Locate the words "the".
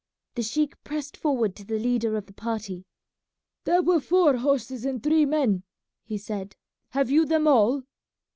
0.33-0.41, 1.63-1.77, 2.25-2.33